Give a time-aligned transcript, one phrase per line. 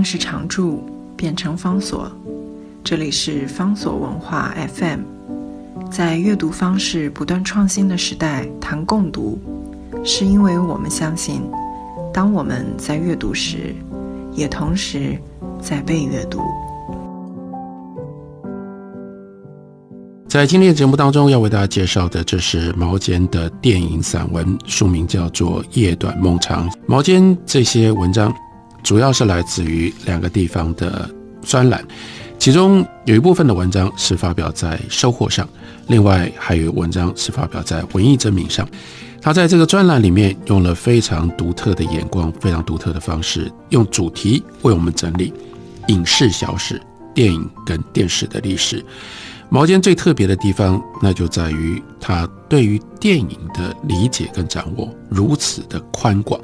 [0.00, 0.82] 定是常驻，
[1.14, 2.10] 变成方所。
[2.82, 5.00] 这里是方所文化 FM。
[5.90, 9.38] 在阅读方式不断创新的时代，谈共读，
[10.02, 11.42] 是因为我们相信，
[12.14, 13.74] 当我们在阅读时，
[14.32, 15.18] 也同时
[15.60, 16.40] 在被阅读。
[20.26, 26.70] 在今天的节目当中，要为大家介绍的，这是毛尖的电影散文，书名叫做《夜短梦长》。
[26.86, 28.34] 毛尖这些文章，
[28.82, 31.08] 主要是来自于两个地方的
[31.42, 31.84] 专栏，
[32.38, 35.48] 其中有一部分的文章是发表在《收获》上，
[35.88, 38.68] 另外还有文章是发表在《文艺真名》上。
[39.22, 45.32] 他在这个专栏里面用了非常独特的眼光，非常独特的方式，用主题为我们整理
[45.88, 46.80] 影视小史、
[47.14, 48.82] 电影跟电视的历史。
[49.50, 56.40] 毛尖最特别的地方，那就在于他对于电影的理解跟掌握如此的宽广。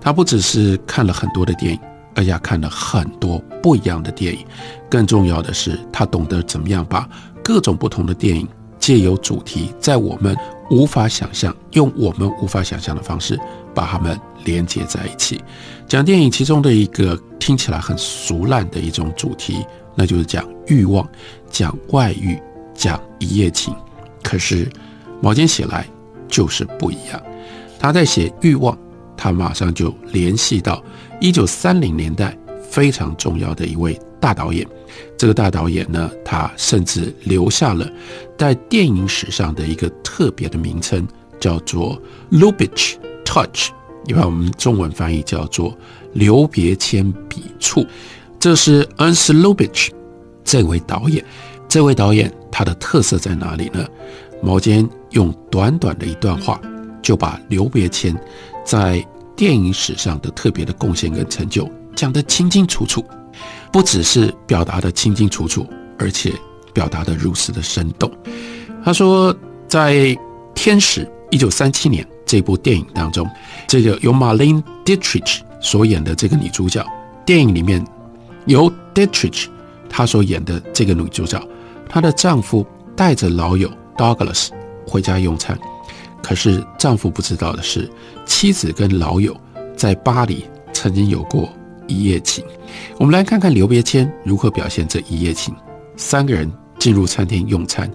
[0.00, 1.80] 他不只是看了很多的电影，
[2.14, 4.44] 而且看了很多不一样的电影。
[4.90, 7.08] 更重要的是，他懂得怎么样把
[7.42, 8.46] 各种不同的电影
[8.78, 10.36] 借由主题，在我们
[10.70, 13.38] 无法想象、用我们无法想象的方式
[13.74, 15.42] 把它们连接在一起。
[15.86, 21.08] 讲电影其中的一个听起来很俗烂的一种主题，那就是讲欲望、
[21.50, 22.38] 讲外遇。
[22.74, 23.74] 讲一夜情，
[24.22, 24.70] 可是
[25.20, 25.84] 毛尖写来
[26.28, 27.20] 就是不一样。
[27.76, 28.78] 他在写欲望，
[29.18, 30.82] 他马上就联系到
[31.20, 32.34] 一九三零年代
[32.70, 34.66] 非常重要的一位大导演。
[35.16, 37.90] 这个大导演呢，他甚至留下了
[38.38, 41.06] 在电影史上的一个特别的名称，
[41.40, 42.94] 叫做 Lubitsch
[43.24, 43.70] Touch，
[44.06, 45.76] 一般我们中文翻译叫做
[46.12, 47.84] 留别铅笔触。
[48.38, 49.90] 这是 Ernst Lubitsch
[50.44, 51.24] 这位导演。
[51.68, 53.86] 这位导演他的特色在哪里呢？
[54.40, 56.58] 毛尖用短短的一段话，
[57.02, 58.16] 就把留别谦
[58.68, 59.02] 在
[59.34, 61.66] 电影史上的特别的贡献跟成就
[61.96, 63.02] 讲得清清楚楚，
[63.72, 65.66] 不只是表达的清清楚楚，
[65.98, 66.34] 而且
[66.74, 68.12] 表达的如此的生动。
[68.84, 69.34] 他说，
[69.66, 69.94] 在
[70.54, 73.26] 《天使》一九三七年这部电影当中，
[73.66, 76.84] 这个由 Marlene Dietrich 所演的这个女主角，
[77.24, 77.82] 电影里面
[78.44, 79.46] 由 Dietrich
[79.88, 81.42] 她所演的这个女主角。
[81.88, 84.48] 她的丈夫带着老友 Douglas
[84.86, 85.58] 回家用餐，
[86.22, 87.90] 可是丈夫不知道的是，
[88.26, 89.36] 妻子跟老友
[89.76, 91.48] 在巴黎曾经有过
[91.86, 92.44] 一夜情。
[92.98, 95.54] 我们来看看刘别谦如何表现这一夜情。
[95.96, 97.90] 三个人进入餐厅用餐，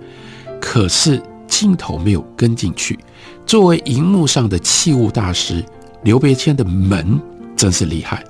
[0.60, 3.00] 可是镜头没有跟进去。
[3.46, 5.64] 作为荧幕上的器物大师，
[6.04, 7.20] 刘别谦的门
[7.56, 8.24] 真是厉害。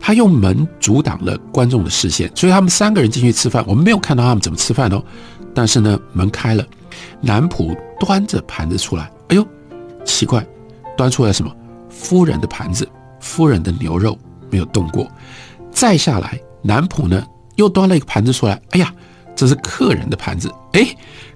[0.00, 5.02] 他用门阻挡了观众的视线，所以他们三个人进去吃饭，我们没有看到他们怎么吃饭哦。
[5.54, 6.64] 但是呢，门开了，
[7.20, 9.46] 男仆端着盘子出来，哎呦，
[10.04, 10.44] 奇怪，
[10.96, 11.50] 端出来什么？
[11.88, 12.86] 夫人的盘子，
[13.20, 14.18] 夫人的牛肉
[14.50, 15.08] 没有动过。
[15.70, 17.24] 再下来，男仆呢
[17.54, 18.92] 又端了一个盘子出来，哎呀，
[19.36, 20.84] 这是客人的盘子，哎，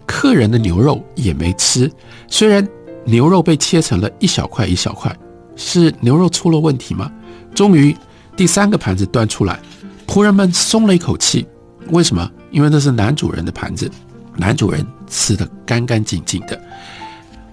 [0.06, 1.90] 客人的牛肉也没吃。
[2.28, 2.66] 虽然
[3.04, 5.16] 牛肉被切成了一小块一小块，
[5.54, 7.10] 是牛肉出了问题吗？
[7.54, 7.96] 终于。
[8.36, 9.60] 第三个盘子端出来，
[10.08, 11.46] 仆人们松了一口气。
[11.90, 12.28] 为什么？
[12.50, 13.88] 因为那是男主人的盘子，
[14.36, 16.60] 男主人吃的干干净净的。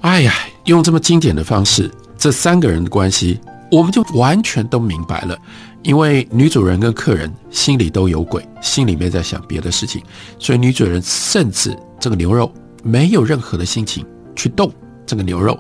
[0.02, 0.34] 哎呀，
[0.66, 3.40] 用这么经典的方式，这三个人的关系，
[3.72, 5.38] 我们就完全都明白了。
[5.84, 10.02] 因为女主人跟客人心里都有鬼，心里面在想别的事情，
[10.38, 12.52] 所以女主人甚至这个牛肉
[12.84, 14.72] 没有任何的心情去动
[15.06, 15.58] 这个牛肉。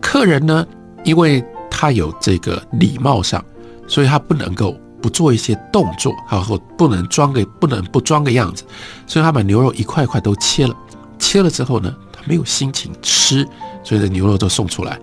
[0.00, 0.66] 客人呢，
[1.04, 3.44] 因为他有这个礼貌上。
[3.88, 8.62] 所以他不能够不做一些动作，然后不能装个不能不装个样子，
[9.04, 10.76] 所以他把牛肉一块块都切了，
[11.18, 13.44] 切了之后呢，他没有心情吃，
[13.82, 14.98] 所以这牛肉都送出来，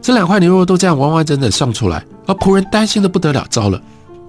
[0.00, 3.80] 这两块牛肉都这样完完整整送出来，而仆人担心的不得了，糟了，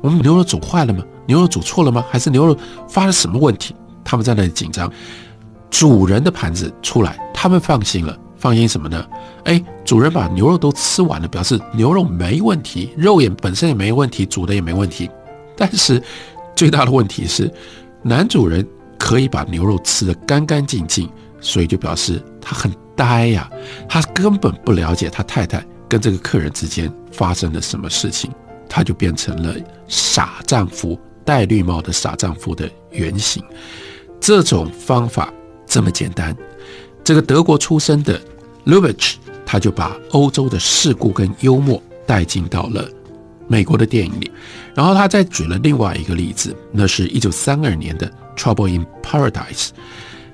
[0.02, 1.04] 我们牛肉煮坏了吗？
[1.28, 2.04] 牛肉煮错了吗？
[2.10, 2.58] 还是牛肉
[2.88, 3.76] 发了什么问题？
[4.04, 4.92] 他们在那里紧张，
[5.70, 8.18] 主人的盘子出来，他们放心了。
[8.38, 9.06] 放心什么呢？
[9.44, 15.08] 哎，主人把牛肉都吃完了，表示牛肉没问题，肉也本身也没问题，煮的也没问题。
[15.56, 16.02] 但是
[16.56, 17.54] 最大的问题是，
[18.02, 18.68] 男主人
[18.98, 21.08] 可以把牛肉吃得干干净净，
[21.40, 23.50] 所以就表示他很呆呀，
[23.90, 28.32] 他根本不了解他太太跟这个客人之间发生了什么事情，
[28.70, 29.56] 他就变成了
[29.88, 33.44] 傻丈夫戴绿帽的傻丈夫的原型。
[34.20, 35.34] 这种方法
[35.66, 36.36] 这么简单，
[37.04, 38.22] 这个德国出生的。
[38.64, 42.88] Lubitsch，他就把欧洲的世故跟幽默带进到了
[43.48, 44.32] 美国的电影里，
[44.76, 48.08] 然后他再举了另外一个例子，那是一九三二年的
[48.38, 49.70] 《Trouble in Paradise》，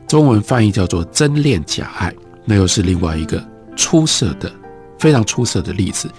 [0.09, 2.11] 中文翻译叫做《真恋假爱》，
[2.49, 3.45] 那又是另外一个
[3.75, 4.49] 出色的、
[4.97, 6.09] 非常出色的例子。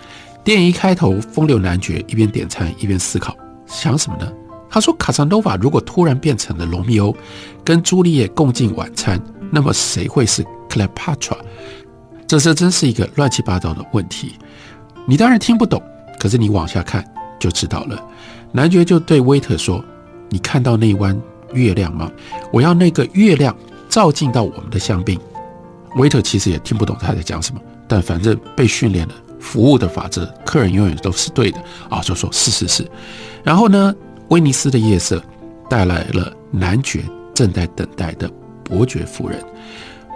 [0.45, 3.35] 电影一开头风流男爵一边点餐一边思考，
[3.67, 4.31] 想什么呢？
[4.71, 7.17] 他说：“卡萨诺瓦如果突然变成了罗密欧，
[7.65, 9.19] 跟朱丽叶共进晚餐，
[9.51, 11.35] 那么谁会是克莱帕特？
[12.27, 14.35] 这这真是一个乱七八糟的问题。
[15.07, 15.83] 你当然听不懂，
[16.21, 17.03] 可是你往下看
[17.39, 17.99] 就知道了。
[18.53, 19.83] 男爵就对威特说
[20.29, 21.19] ：‘你看到那弯
[21.55, 22.11] 月亮吗？
[22.53, 23.57] 我要那个月亮
[23.89, 25.19] 照进到我们的香槟。’
[25.97, 31.59] 威特其实也听不懂他在讲什么，但反正被训练了服务的法则，客人永远都是对的
[31.89, 32.89] 啊，就说是是是。
[33.43, 33.95] 然后呢？”
[34.29, 35.23] 威尼斯的夜色
[35.71, 37.03] 带来了男爵
[37.33, 38.31] 正在等待的
[38.63, 39.43] 伯爵夫人。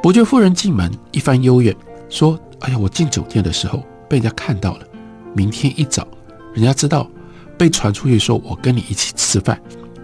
[0.02, 1.74] 伯爵夫人进门一番幽怨，
[2.10, 4.86] 说：“哎呀，我进酒店的时候被人家看到了。
[5.34, 6.06] 明天一早，
[6.52, 7.10] 人家知道
[7.56, 9.58] 被传出去说我跟你一起吃饭，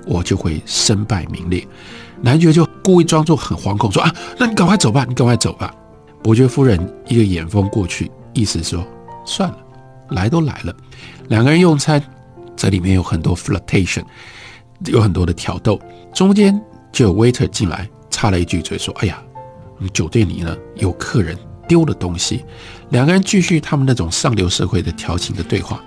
[0.07, 1.69] 我就会身败名裂。”
[2.23, 5.75] 男爵就故意装作很惶恐，说：“啊，那你赶快走吧，你赶快走吧。”
[6.23, 8.85] 伯爵夫人一个眼风过去，意思说
[9.25, 9.59] ：“算了，
[10.11, 10.75] 来都来了。”
[11.29, 12.03] 两个人用餐。
[12.61, 14.03] 这里面有很多 flirtation，
[14.87, 15.81] 有很多的挑逗，
[16.13, 16.61] 中间
[16.91, 19.23] 就有 waiter 进来插了一句嘴说：“哎呀，
[19.93, 21.39] 酒店里呢有客人
[21.69, 22.45] 丢了东西。”
[22.91, 25.81] 两个人继续他们那种上流社会的调情的对话。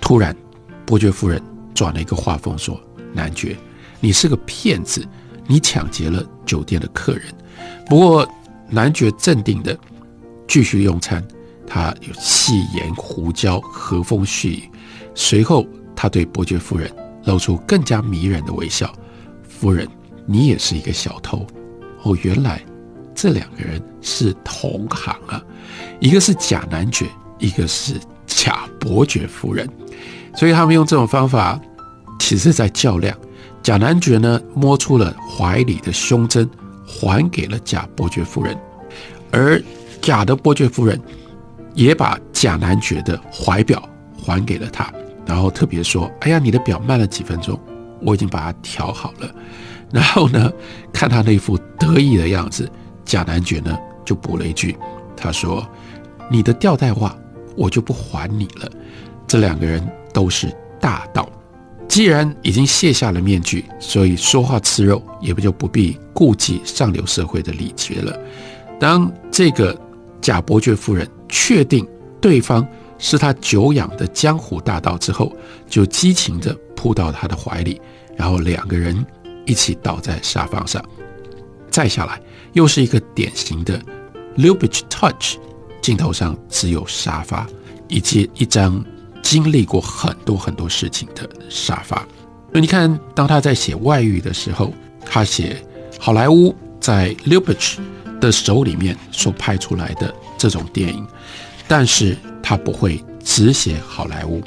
[0.00, 0.34] 突然，
[0.86, 1.38] 伯爵夫人
[1.74, 2.80] 转了一个话锋说
[3.12, 3.54] ：“男爵，
[4.00, 5.06] 你是个骗子，
[5.46, 7.24] 你抢劫了酒店的客人。”
[7.86, 8.28] 不过，
[8.68, 9.78] 男爵镇定的
[10.48, 11.22] 继续用餐，
[11.66, 14.70] 他有细言胡椒，和风细雨。
[15.14, 16.90] 随后，他对伯爵夫人
[17.24, 18.92] 露出更加迷人的微笑。
[19.46, 19.86] 夫人，
[20.26, 21.46] 你也是一个小偷
[22.02, 22.16] 哦！
[22.22, 22.60] 原来
[23.14, 25.42] 这两个人是同行啊，
[26.00, 27.06] 一个是假男爵，
[27.38, 27.94] 一个是
[28.26, 29.68] 假伯爵夫人。
[30.34, 31.60] 所以他们用这种方法，
[32.18, 33.16] 其实在较量。
[33.64, 36.46] 假男爵呢，摸出了怀里的胸针，
[36.86, 38.54] 还给了假伯爵夫人；
[39.30, 39.60] 而
[40.02, 41.00] 假的伯爵夫人
[41.72, 43.82] 也把假男爵的怀表
[44.22, 44.92] 还给了他。
[45.24, 47.58] 然后特别说：“哎呀，你的表慢了几分钟，
[48.02, 49.34] 我已经把它调好了。”
[49.90, 50.52] 然后呢，
[50.92, 52.70] 看他那副得意的样子，
[53.02, 53.74] 贾男爵呢
[54.04, 54.76] 就补了一句
[55.16, 55.66] ：“他说，
[56.30, 57.16] 你的吊带袜
[57.56, 58.70] 我就不还你了。”
[59.26, 59.82] 这两个人
[60.12, 61.26] 都是大盗，
[61.94, 68.18] 既然已经卸下了面具，所以说话吃肉也不就不必顾忌上流社会的礼节了。
[68.80, 69.80] 当这个
[70.20, 71.86] 贾伯爵夫人确定
[72.20, 72.66] 对方。
[72.96, 75.30] 是他久仰的江湖大盗之后，
[75.68, 77.78] 就激情地扑到他的怀里，
[78.16, 79.04] 然后两个人
[79.44, 80.82] 一起倒在沙发上。
[81.68, 82.18] 再下来，
[82.54, 83.78] 又是一个典型的
[84.38, 85.36] Lubitsch Touch，
[85.82, 87.46] 镜头上只有沙发，
[87.88, 88.82] 以及一张
[89.24, 91.96] 经历过很多很多事情的沙发。
[92.52, 94.72] 所以你看，当他在写外遇的时候，
[95.04, 95.56] 他写
[95.98, 97.78] 好莱坞在 Lubitsch
[98.20, 101.04] 的手里面所拍出来的这种电影。
[101.66, 104.42] 但是他不会只写好莱坞，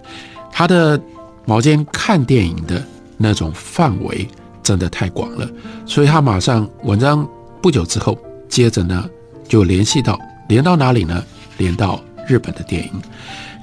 [0.51, 1.01] 他的
[1.45, 2.85] 毛尖看电影的
[3.17, 4.27] 那种范围
[4.61, 5.49] 真的太广了，
[5.85, 7.27] 所以他马上文章
[7.59, 8.15] 不久之后，
[8.47, 9.09] 接着呢
[9.49, 11.23] 就联系到连到哪里呢？
[11.57, 13.01] 连到日本的电影，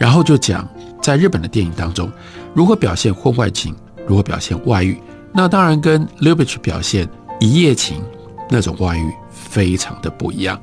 [0.00, 0.68] 然后就讲
[1.04, 2.10] 在日本的电影当中
[2.54, 4.98] 如何表现婚外情，如何表现外遇。
[5.34, 7.06] 那当然跟 Lubich 表现
[7.38, 8.02] 一夜情
[8.48, 10.58] 那种外遇非常的不一样。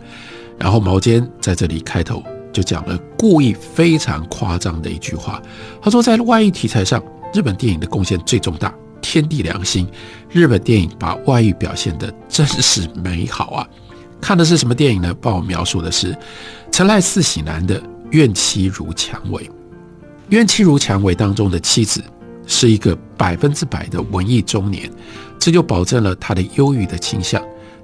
[0.58, 2.24] 然后毛尖在这里开头。
[2.52, 5.42] 就讲了故意非常夸张的一句话，
[5.82, 7.02] 他说在外遇题材上，
[7.34, 9.88] 日本电影的贡献最重大，天地良心，
[10.30, 13.68] 日本电影把外遇表现的真是美好啊！
[14.20, 15.16] 看的是什么电影呢？
[15.22, 16.14] 帮我描述的是
[16.74, 17.80] 陈赖四喜男的
[18.10, 19.44] 《怨妻如蔷薇》。
[20.32, 22.02] 《怨妻如蔷薇》当中的妻子
[22.48, 24.90] 是一个百分之百的文艺中年，
[25.38, 27.42] 这就保证了她的忧郁的倾向。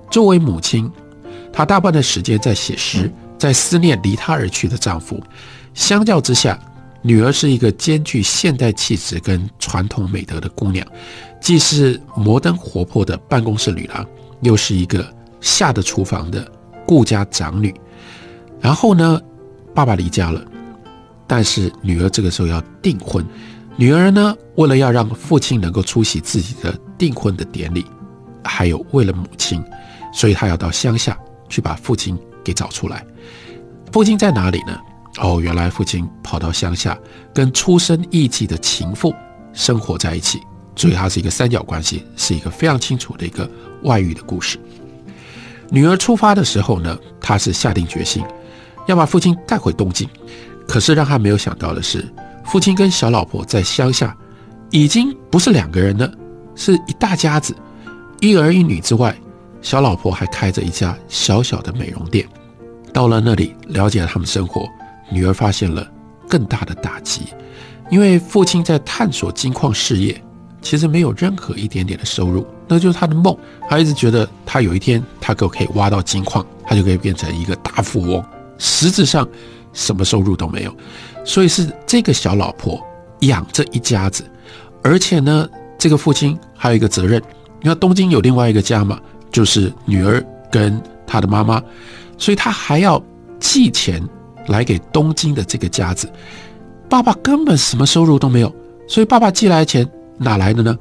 [0.09, 0.89] 作为母亲，
[1.51, 3.11] 她大半的时间在写诗。
[3.37, 5.21] 在思念离她而去的丈夫，
[5.75, 6.59] 相较之下，
[7.03, 10.83] 女儿是一个兼具现代气质跟传统美德的姑娘，
[11.39, 14.03] 既是摩登活泼的办公室女郎，
[14.41, 15.05] 又是一个
[15.39, 16.51] 下得厨房的
[16.83, 17.71] 顾家长女。
[18.59, 19.21] 然后呢，
[19.75, 20.43] 爸爸离家了，
[21.27, 23.23] 但是女儿这个时候要订婚。
[23.75, 27.85] 女儿呢，为了要让父亲能够出席自己的订婚的典礼，
[28.43, 29.63] 还有为了母亲，
[30.11, 31.15] 所以她要到乡下
[31.47, 33.05] 去把父亲给找出来。
[33.91, 34.79] 父亲在哪里呢？
[35.19, 36.97] 哦，原来父亲跑到乡下，
[37.33, 39.13] 跟出身艺妓的情妇
[39.53, 40.39] 生活在一起，
[40.75, 43.49] 所以它是一个三角关系，是一个非常清楚的一个
[43.83, 44.59] 外遇的故事。
[45.69, 48.23] 女儿出发的时候呢，她是下定决心
[48.87, 50.07] 要把父亲带回东京，
[50.67, 52.05] 可是让他没有想到的是，
[52.45, 54.15] 父亲跟小老婆在乡下
[54.69, 56.11] 已经不是两个人了，
[56.55, 57.55] 是一大家子，
[58.19, 59.15] 一儿一女之外，
[59.61, 62.27] 小老婆还开着一家小小的美容店。
[62.93, 64.67] 到了那里，了解了他们生活，
[65.09, 65.87] 女儿发现了
[66.27, 67.21] 更大的打击，
[67.89, 70.19] 因为父亲在探索金矿事业，
[70.61, 73.37] 其实没有任何一点点的收入，那就是他的梦。
[73.69, 78.23] 他一直觉得他有一天他可可以挖到金矿，他就可以变成一个大富翁。
[78.57, 79.27] 实质上
[79.77, 80.75] 什么收入都没有，
[81.23, 82.83] 所以是这个小老婆
[83.19, 84.23] 养这一家子，
[84.81, 87.21] 而且呢，这个父亲还有一个责任。
[87.61, 88.99] 你看东京有另外一个家嘛，
[89.31, 91.61] 就是女儿跟他的妈妈，
[92.17, 93.01] 所以他还要
[93.39, 94.01] 寄钱
[94.47, 96.11] 来给东京的这个家子。
[96.89, 98.51] 爸爸根本什么收入都没有，
[98.87, 100.75] 所以爸爸寄来的钱哪来的呢？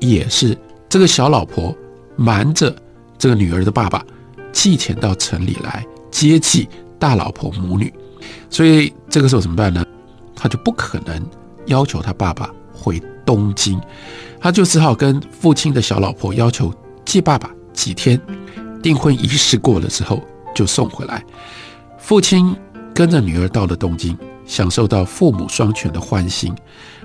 [0.00, 0.54] 也是
[0.86, 1.74] 这个小老婆
[2.14, 2.76] 瞒着
[3.16, 4.04] 这个女儿的爸爸
[4.52, 7.90] 寄钱到城里来接济大老婆母女。
[8.50, 9.84] 所以这个时候怎么办呢？
[10.34, 11.24] 他就不可能
[11.66, 13.80] 要求他爸爸回东京，
[14.40, 16.72] 他就只好跟父亲的小老婆要求
[17.04, 18.20] 借爸爸几天，
[18.82, 20.22] 订婚仪式过了之后
[20.54, 21.24] 就送回来。
[21.98, 22.54] 父亲
[22.94, 24.16] 跟着女儿到了东京。
[24.46, 26.54] 享受到父母双全的欢心，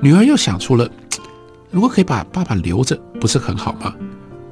[0.02, 0.86] 女儿又想出了，
[1.72, 3.96] 如果可以把爸爸留着，不是很好吗？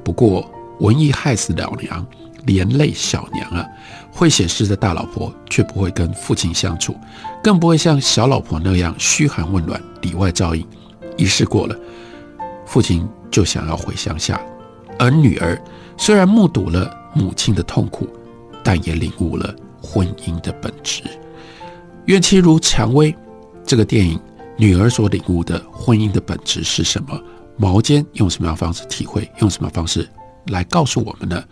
[0.02, 2.06] 不过文艺害死老娘，
[2.48, 3.64] 连累小娘啊！
[4.10, 6.96] 会写诗的大老婆却不会跟父亲相处，
[7.44, 10.66] 更不会像小老婆那样嘘寒问暖、里外照应。
[11.18, 11.76] 仪式过了，
[12.64, 14.40] 父亲就想要回乡下，
[14.98, 15.60] 而女儿
[15.98, 18.08] 虽然目睹了母亲的痛苦，
[18.64, 21.02] 但也领悟了婚姻的本质。
[22.06, 23.14] 怨妻如蔷薇，
[23.62, 24.18] 这个电影，
[24.56, 27.20] 女儿所领悟的婚姻的本质是什么？
[27.58, 29.30] 毛尖用什么样方式体会？
[29.40, 30.08] 用什么方式
[30.46, 31.44] 来告诉我们呢？